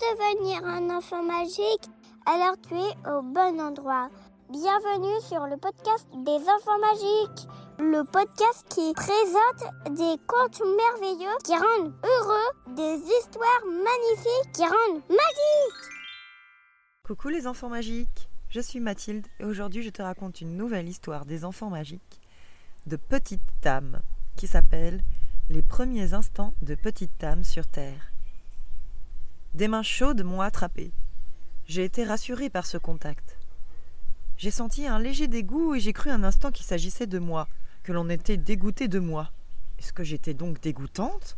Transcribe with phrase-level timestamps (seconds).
[0.00, 1.84] devenir un enfant magique
[2.24, 4.08] Alors tu es au bon endroit.
[4.50, 7.46] Bienvenue sur le podcast des enfants magiques,
[7.78, 15.02] le podcast qui présente des contes merveilleux qui rendent heureux, des histoires magnifiques qui rendent
[15.08, 15.90] magiques.
[17.04, 21.26] Coucou les enfants magiques, je suis Mathilde et aujourd'hui je te raconte une nouvelle histoire
[21.26, 22.20] des enfants magiques
[22.86, 24.00] de Petite Tam
[24.36, 25.02] qui s'appelle
[25.50, 28.09] Les premiers instants de Petite Tam sur Terre.
[29.54, 30.92] Des mains chaudes m'ont attrapé.
[31.66, 33.36] J'ai été rassurée par ce contact.
[34.36, 37.48] J'ai senti un léger dégoût et j'ai cru un instant qu'il s'agissait de moi,
[37.82, 39.32] que l'on était dégoûté de moi.
[39.78, 41.36] Est-ce que j'étais donc dégoûtante?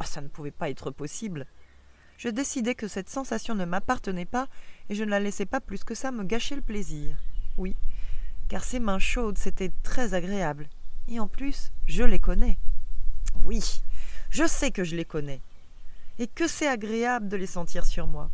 [0.00, 1.46] Ah, ça ne pouvait pas être possible.
[2.18, 4.48] Je décidai que cette sensation ne m'appartenait pas
[4.88, 7.16] et je ne la laissais pas plus que ça me gâcher le plaisir.
[7.58, 7.76] Oui,
[8.48, 10.68] car ces mains chaudes, c'était très agréable.
[11.06, 12.58] Et en plus, je les connais.
[13.44, 13.82] Oui,
[14.30, 15.40] je sais que je les connais.
[16.18, 18.30] Et que c'est agréable de les sentir sur moi.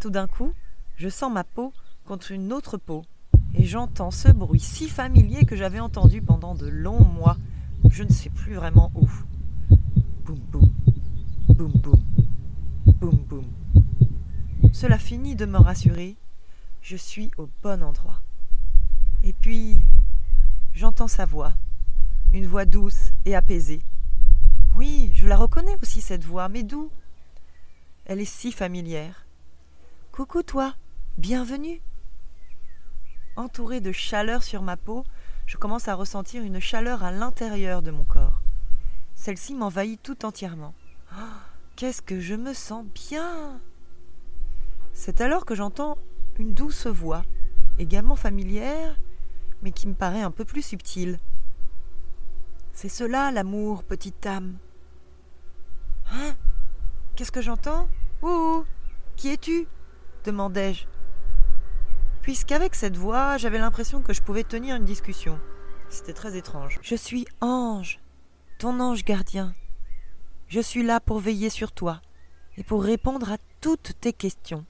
[0.00, 0.52] Tout d'un coup,
[0.96, 1.72] je sens ma peau
[2.04, 3.04] contre une autre peau,
[3.54, 7.36] et j'entends ce bruit si familier que j'avais entendu pendant de longs mois,
[7.88, 9.08] je ne sais plus vraiment où.
[10.24, 10.70] Boum boum,
[11.48, 12.02] boum boum,
[12.86, 13.44] boum boum.
[14.72, 16.16] Cela finit de me rassurer,
[16.82, 18.20] je suis au bon endroit.
[19.24, 19.82] Et puis,
[20.74, 21.52] j'entends sa voix,
[22.32, 23.82] une voix douce et apaisée.
[24.80, 26.90] Oui, je la reconnais aussi cette voix, mais d'où?
[28.06, 29.26] Elle est si familière.
[30.10, 30.74] Coucou toi,
[31.18, 31.82] bienvenue.
[33.36, 35.04] Entouré de chaleur sur ma peau,
[35.44, 38.40] je commence à ressentir une chaleur à l'intérieur de mon corps.
[39.14, 40.72] Celle-ci m'envahit tout entièrement.
[41.12, 41.36] Oh,
[41.76, 43.60] Qu'est-ce que je me sens bien
[44.94, 45.98] C'est alors que j'entends
[46.38, 47.26] une douce voix,
[47.78, 48.96] également familière,
[49.60, 51.18] mais qui me paraît un peu plus subtile.
[52.72, 54.56] C'est cela l'amour, petite âme?
[56.12, 56.34] Hein
[57.16, 57.88] Qu'est-ce que j'entends
[58.22, 58.64] Ouh
[59.16, 59.66] Qui es-tu
[60.24, 60.86] demandai-je
[62.22, 65.40] puisqu'avec cette voix, j'avais l'impression que je pouvais tenir une discussion.
[65.88, 66.78] C'était très étrange.
[66.82, 67.98] Je suis Ange,
[68.58, 69.54] ton ange gardien.
[70.48, 72.00] Je suis là pour veiller sur toi
[72.56, 74.64] et pour répondre à toutes tes questions.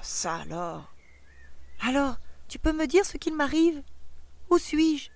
[0.00, 0.92] Ça alors?
[1.80, 2.16] Alors,
[2.48, 3.82] tu peux me dire ce qu'il m'arrive?
[4.50, 5.10] Où suis-je?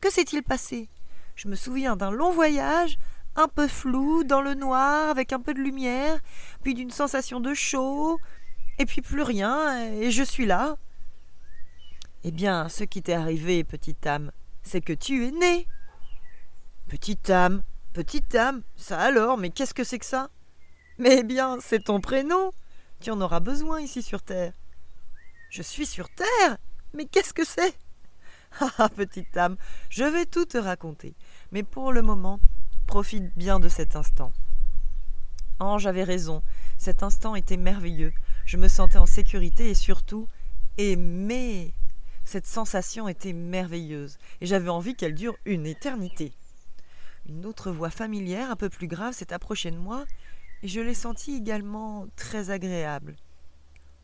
[0.00, 0.88] Que s'est-il passé?
[1.34, 2.98] Je me souviens d'un long voyage,
[3.36, 6.18] un peu flou, dans le noir, avec un peu de lumière,
[6.62, 8.18] puis d'une sensation de chaud,
[8.78, 10.76] et puis plus rien, et je suis là.
[12.24, 14.32] Eh bien, ce qui t'est arrivé, petite âme,
[14.62, 15.68] c'est que tu es née.
[16.88, 20.30] Petite âme, petite âme, ça alors, mais qu'est-ce que c'est que ça?
[20.98, 22.52] Mais eh bien, c'est ton prénom.
[23.00, 24.54] Tu en auras besoin ici sur Terre.
[25.50, 26.58] Je suis sur Terre
[26.94, 27.74] Mais qu'est-ce que c'est?
[28.78, 29.56] Ah, petite âme,
[29.90, 31.14] je vais tout te raconter.
[31.52, 32.40] Mais pour le moment,
[32.86, 34.32] profite bien de cet instant.
[35.58, 36.42] Ange avait raison,
[36.78, 38.12] cet instant était merveilleux.
[38.44, 40.28] Je me sentais en sécurité et surtout
[40.78, 41.72] aimée.
[42.24, 46.32] Cette sensation était merveilleuse et j'avais envie qu'elle dure une éternité.
[47.28, 50.04] Une autre voix familière, un peu plus grave, s'est approchée de moi
[50.62, 53.16] et je l'ai sentie également très agréable.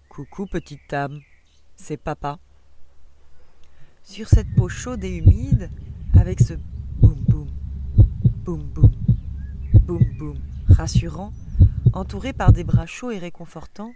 [0.08, 1.20] Coucou petite âme,
[1.76, 2.38] c'est papa.
[4.04, 5.70] Sur cette peau chaude et humide,
[6.18, 6.54] avec ce
[8.44, 8.90] boum boum,
[9.86, 10.38] boum boum,
[10.68, 11.32] rassurant,
[11.92, 13.94] entouré par des bras chauds et réconfortants,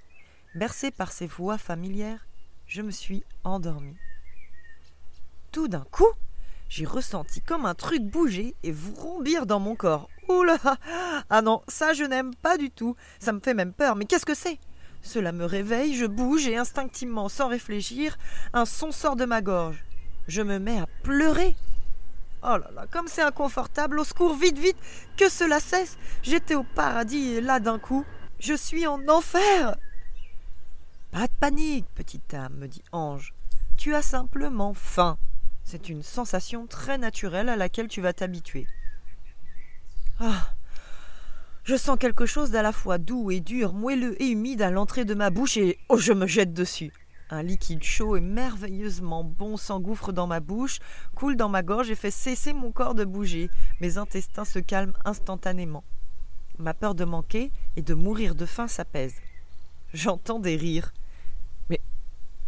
[0.57, 2.27] Bercé par ces voix familières,
[2.67, 3.99] je me suis endormie.
[5.53, 6.09] Tout d'un coup,
[6.71, 10.09] j'ai ressenti comme un truc bouger et vrombir dans mon corps.
[10.31, 10.57] Oula
[11.29, 12.97] Ah non, ça je n'aime pas du tout.
[13.19, 13.97] Ça me fait même peur.
[13.97, 14.59] Mais qu'est-ce que c'est?
[15.03, 18.17] Cela me réveille, je bouge et instinctivement, sans réfléchir,
[18.55, 19.85] un son sort de ma gorge.
[20.27, 21.55] Je me mets à pleurer.
[22.49, 24.77] Oh là là, comme c'est inconfortable, au secours, vite, vite,
[25.17, 25.99] que cela cesse.
[26.23, 28.05] J'étais au paradis et là d'un coup,
[28.39, 29.77] je suis en enfer.
[31.11, 33.35] Pas de panique, petite âme, me dit Ange.
[33.77, 35.19] Tu as simplement faim.
[35.65, 38.69] C'est une sensation très naturelle à laquelle tu vas t'habituer.
[40.21, 40.51] Ah
[41.65, 45.05] Je sens quelque chose d'à la fois doux et dur, moelleux et humide à l'entrée
[45.05, 46.93] de ma bouche et oh je me jette dessus.
[47.29, 50.79] Un liquide chaud et merveilleusement bon s'engouffre dans ma bouche,
[51.17, 53.51] coule dans ma gorge et fait cesser mon corps de bouger.
[53.81, 55.83] Mes intestins se calment instantanément.
[56.59, 59.17] Ma peur de manquer et de mourir de faim s'apaise.
[59.93, 60.93] J'entends des rires.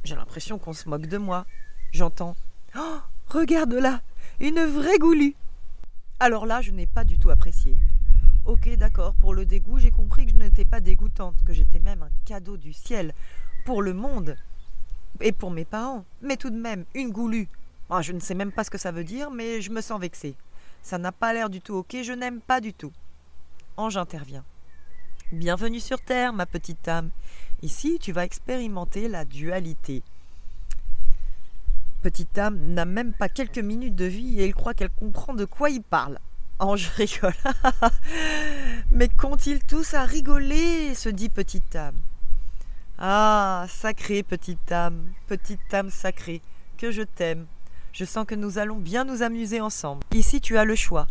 [0.04, 1.44] J'ai l'impression qu'on se moque de moi.
[1.90, 2.36] J'entends
[2.76, 4.00] Oh, regarde là,
[4.38, 5.34] une vraie goulue.
[6.20, 7.76] Alors là, je n'ai pas du tout apprécié.
[8.46, 12.02] Ok, d'accord, pour le dégoût, j'ai compris que je n'étais pas dégoûtante, que j'étais même
[12.04, 13.12] un cadeau du ciel
[13.64, 14.36] pour le monde
[15.20, 16.04] et pour mes parents.
[16.22, 17.48] Mais tout de même, une goulue.
[18.00, 20.36] Je ne sais même pas ce que ça veut dire, mais je me sens vexée.
[20.82, 22.92] Ça n'a pas l'air du tout ok, je n'aime pas du tout.
[23.76, 24.44] Ange intervient.
[25.32, 27.10] Bienvenue sur Terre, ma petite âme.
[27.62, 30.02] Ici, tu vas expérimenter la dualité.
[32.02, 35.44] Petite âme n'a même pas quelques minutes de vie et il croit qu'elle comprend de
[35.44, 36.18] quoi il parle.
[36.76, 37.34] Je rigole.
[38.92, 41.96] Mais qu'ont-ils tous à rigoler se dit petite âme.
[43.00, 46.42] Ah, sacrée petite âme, petite âme sacrée,
[46.76, 47.46] que je t'aime.
[47.92, 50.02] Je sens que nous allons bien nous amuser ensemble.
[50.12, 51.06] Ici, tu as le choix.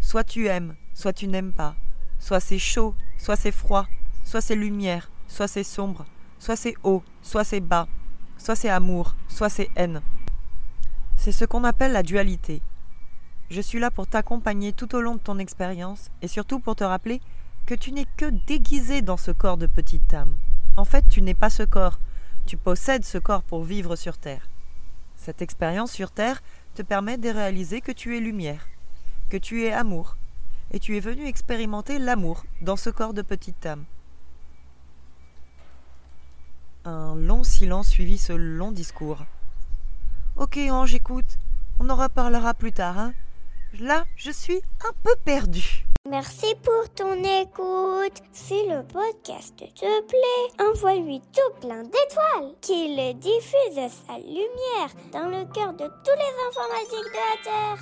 [0.00, 1.74] Soit tu aimes, soit tu n'aimes pas.
[2.20, 3.88] Soit c'est chaud, soit c'est froid,
[4.22, 6.06] soit c'est lumière, soit c'est sombre,
[6.38, 7.88] soit c'est haut, soit c'est bas,
[8.38, 10.02] soit c'est amour, soit c'est haine.
[11.16, 12.62] C'est ce qu'on appelle la dualité.
[13.50, 16.84] Je suis là pour t'accompagner tout au long de ton expérience et surtout pour te
[16.84, 17.20] rappeler
[17.66, 20.36] que tu n'es que déguisé dans ce corps de petite âme.
[20.76, 22.00] En fait, tu n'es pas ce corps,
[22.46, 24.48] tu possèdes ce corps pour vivre sur Terre.
[25.16, 26.42] Cette expérience sur Terre
[26.74, 28.68] te permet de réaliser que tu es lumière,
[29.30, 30.16] que tu es amour,
[30.72, 33.84] et tu es venu expérimenter l'amour dans ce corps de petite âme.
[36.84, 39.24] Un long silence suivit ce long discours.
[40.36, 41.38] Ok, Ange, écoute,
[41.78, 43.14] on en reparlera plus tard, hein.
[43.78, 45.86] Là, je suis un peu perdue.
[46.10, 48.22] Merci pour ton écoute.
[48.30, 55.50] Si le podcast te plaît, envoie-lui tout plein d'étoiles, qu'il diffuse sa lumière dans le
[55.54, 57.78] cœur de tous les informatiques de la Terre.